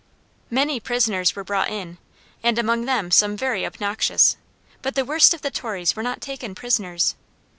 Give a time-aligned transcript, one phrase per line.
[0.49, 1.99] "Many prisoners were brought in,
[2.41, 4.35] and among them some very obnoxious;
[4.81, 7.13] but the worst of the Tories were not taken prisoners.